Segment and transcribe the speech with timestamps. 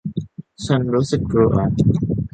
[0.65, 1.55] ฉันรู้สึกกลัว